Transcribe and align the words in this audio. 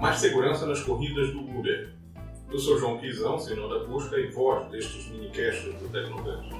Mais 0.00 0.18
segurança 0.18 0.66
nas 0.66 0.82
corridas 0.82 1.30
do 1.30 1.40
Uber. 1.40 1.88
Eu 2.50 2.58
sou 2.58 2.78
João 2.78 2.98
Quizão, 2.98 3.38
senhor 3.38 3.66
da 3.66 3.86
busca 3.86 4.18
e 4.18 4.30
voz 4.30 4.70
destes 4.70 5.08
minicasts 5.08 5.74
do 5.80 5.88
Tecnovest. 5.88 6.50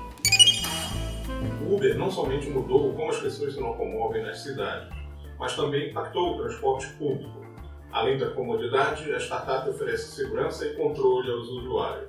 O 1.61 1.75
Uber 1.75 1.99
não 1.99 2.11
somente 2.11 2.49
mudou 2.49 2.95
como 2.95 3.11
as 3.11 3.21
pessoas 3.21 3.53
se 3.53 3.61
locomovem 3.61 4.23
nas 4.23 4.39
cidades, 4.39 4.89
mas 5.39 5.55
também 5.55 5.91
impactou 5.91 6.35
o 6.35 6.39
transporte 6.39 6.87
público. 6.95 7.45
Além 7.93 8.17
da 8.17 8.31
comodidade, 8.31 9.13
a 9.13 9.19
startup 9.19 9.69
oferece 9.69 10.17
segurança 10.17 10.67
e 10.67 10.75
controle 10.75 11.31
aos 11.31 11.47
usuários. 11.49 12.09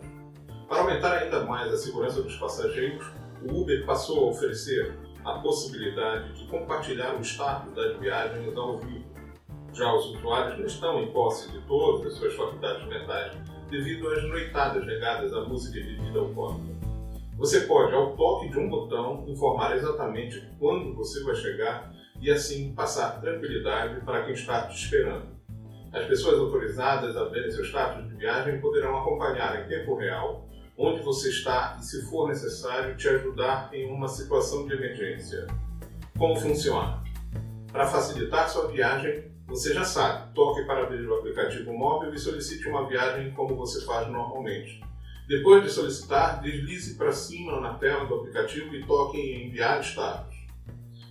Para 0.69 0.79
aumentar 0.79 1.11
ainda 1.11 1.43
mais 1.43 1.73
a 1.73 1.77
segurança 1.77 2.21
dos 2.21 2.37
passageiros, 2.37 3.05
o 3.43 3.61
Uber 3.61 3.85
passou 3.85 4.27
a 4.27 4.31
oferecer 4.31 4.97
a 5.25 5.39
possibilidade 5.39 6.39
de 6.39 6.47
compartilhar 6.47 7.15
o 7.15 7.21
status 7.21 7.73
das 7.73 7.97
viagens 7.99 8.55
ao 8.55 8.77
vivo. 8.77 9.17
Já 9.77 9.93
os 9.93 10.07
usuários 10.07 10.57
não 10.57 10.65
estão 10.65 11.03
em 11.03 11.11
posse 11.11 11.51
de 11.51 11.61
todas 11.67 12.07
as 12.07 12.17
suas 12.17 12.33
faculdades 12.33 12.87
mentais 12.87 13.37
devido 13.69 14.07
às 14.09 14.23
noitadas 14.23 14.83
negadas 14.87 15.31
à 15.31 15.41
música 15.41 15.77
e 15.77 15.83
bebida 15.83 16.17
alcoólica. 16.17 16.75
Você 17.37 17.61
pode, 17.61 17.93
ao 17.93 18.15
toque 18.15 18.49
de 18.49 18.57
um 18.57 18.67
botão, 18.67 19.23
informar 19.27 19.75
exatamente 19.75 20.43
quando 20.57 20.95
você 20.95 21.23
vai 21.23 21.35
chegar 21.35 21.93
e 22.19 22.31
assim 22.31 22.73
passar 22.73 23.21
tranquilidade 23.21 24.03
para 24.03 24.23
quem 24.23 24.33
está 24.33 24.67
te 24.67 24.75
esperando. 24.75 25.27
As 25.93 26.05
pessoas 26.05 26.39
autorizadas 26.39 27.15
a 27.15 27.25
verem 27.25 27.51
seu 27.51 27.63
status 27.63 28.07
de 28.07 28.15
viagem 28.15 28.59
poderão 28.59 28.97
acompanhar 28.97 29.63
em 29.63 29.67
tempo 29.67 29.95
real 29.95 30.49
onde 30.75 31.03
você 31.03 31.29
está 31.29 31.77
e, 31.79 31.85
se 31.85 32.03
for 32.09 32.27
necessário, 32.27 32.97
te 32.97 33.07
ajudar 33.09 33.69
em 33.71 33.91
uma 33.91 34.07
situação 34.07 34.65
de 34.65 34.73
emergência. 34.73 35.45
Como 36.17 36.35
funciona? 36.35 37.06
Para 37.77 37.85
facilitar 37.85 38.49
sua 38.49 38.69
viagem, 38.69 39.25
você 39.45 39.71
já 39.71 39.83
sabe, 39.83 40.33
toque 40.33 40.63
para 40.63 40.81
abrir 40.81 41.07
o 41.07 41.13
aplicativo 41.13 41.71
móvel 41.71 42.11
e 42.11 42.17
solicite 42.17 42.67
uma 42.67 42.87
viagem 42.87 43.29
como 43.33 43.55
você 43.55 43.85
faz 43.85 44.11
normalmente. 44.11 44.83
Depois 45.27 45.61
de 45.61 45.69
solicitar, 45.69 46.41
deslize 46.41 46.95
para 46.95 47.11
cima 47.11 47.61
na 47.61 47.75
tela 47.75 48.07
do 48.07 48.15
aplicativo 48.15 48.73
e 48.73 48.83
toque 48.83 49.19
em 49.19 49.45
enviar 49.45 49.79
status. 49.83 50.35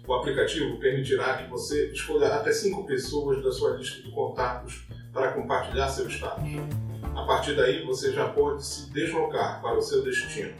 O 0.09 0.13
aplicativo 0.13 0.77
permitirá 0.81 1.37
que 1.37 1.49
você 1.49 1.93
escolha 1.93 2.35
até 2.35 2.51
5 2.51 2.85
pessoas 2.85 3.41
da 3.45 3.53
sua 3.53 3.77
lista 3.77 4.03
de 4.03 4.11
contatos 4.11 4.89
para 5.13 5.35
compartilhar 5.35 5.89
seu 5.89 6.11
status. 6.11 6.51
A 7.15 7.25
partir 7.27 7.55
daí, 7.55 7.87
você 7.87 8.13
já 8.13 8.27
pode 8.31 8.67
se 8.67 8.93
deslocar 8.93 9.63
para 9.63 9.79
o 9.79 9.83
seu 9.83 10.03
destino. 10.03 10.53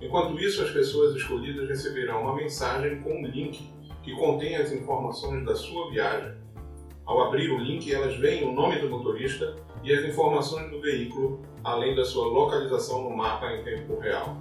Enquanto 0.00 0.40
isso, 0.40 0.62
as 0.62 0.70
pessoas 0.70 1.14
escolhidas 1.14 1.68
receberão 1.68 2.22
uma 2.22 2.36
mensagem 2.36 3.02
com 3.02 3.10
um 3.10 3.26
link 3.26 3.70
que 4.02 4.14
contém 4.16 4.56
as 4.56 4.72
informações 4.72 5.44
da 5.44 5.54
sua 5.54 5.90
viagem. 5.90 6.34
Ao 7.04 7.20
abrir 7.22 7.50
o 7.50 7.58
link, 7.58 7.92
elas 7.92 8.16
veem 8.16 8.44
o 8.44 8.52
nome 8.52 8.78
do 8.78 8.88
motorista 8.88 9.56
e 9.82 9.92
as 9.92 10.04
informações 10.04 10.70
do 10.70 10.80
veículo, 10.80 11.42
além 11.64 11.94
da 11.94 12.04
sua 12.04 12.26
localização 12.26 13.02
no 13.02 13.16
mapa 13.16 13.52
em 13.52 13.62
tempo 13.62 13.98
real. 13.98 14.36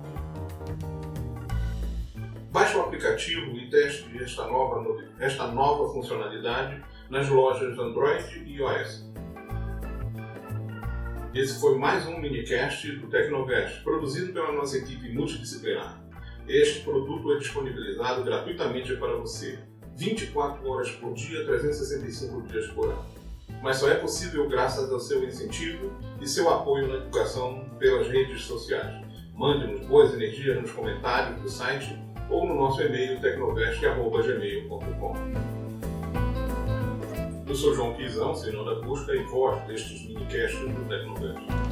Baixe 2.52 2.76
o 2.76 2.82
aplicativo 2.82 3.56
e 3.58 3.70
teste 3.70 4.22
esta 4.22 4.46
nova, 4.48 4.86
esta 5.20 5.48
nova 5.48 5.92
funcionalidade 5.94 6.84
nas 7.10 7.30
lojas 7.30 7.80
Android 7.80 8.44
e 8.46 8.58
iOS. 8.58 9.10
Esse 11.34 11.62
foi 11.62 11.78
mais 11.78 12.06
um 12.08 12.20
minicast 12.20 12.92
do 12.98 13.08
Tecnovest, 13.08 13.82
produzido 13.84 14.34
pela 14.34 14.52
nossa 14.52 14.78
equipe 14.78 15.14
multidisciplinar. 15.14 16.11
Este 16.48 16.82
produto 16.82 17.34
é 17.34 17.38
disponibilizado 17.38 18.24
gratuitamente 18.24 18.96
para 18.98 19.16
você, 19.16 19.60
24 19.96 20.68
horas 20.68 20.90
por 20.92 21.14
dia, 21.14 21.46
365 21.46 22.42
dias 22.44 22.68
por 22.68 22.90
ano. 22.90 23.06
Mas 23.62 23.78
só 23.78 23.90
é 23.90 23.96
possível 23.96 24.48
graças 24.50 24.92
ao 24.92 25.00
seu 25.00 25.24
incentivo 25.24 25.94
e 26.20 26.28
seu 26.28 26.50
apoio 26.50 26.88
na 26.88 26.96
educação 26.96 27.64
pelas 27.78 28.08
redes 28.08 28.42
sociais. 28.44 29.06
Mande-nos 29.36 29.86
boas 29.86 30.12
energias 30.14 30.60
nos 30.60 30.72
comentários 30.72 31.40
do 31.42 31.50
site 31.50 31.96
ou 32.30 32.48
no 32.48 32.56
nosso 32.56 32.82
e-mail 32.82 33.20
tecnovest.gmail.com. 33.20 35.14
Eu 37.48 37.56
sou 37.56 37.76
João 37.76 37.94
Quizão, 37.94 38.34
senhor 38.34 38.64
da 38.64 38.86
busca 38.86 39.14
e 39.14 39.24
voz 39.24 39.62
destes 39.68 40.08
minicasts 40.08 40.60
do 40.60 40.88
Tecnovest. 40.88 41.71